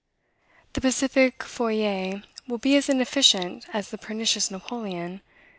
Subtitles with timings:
[0.73, 5.21] The pacific Fourier will be as inefficient as the pernicious Napoleon.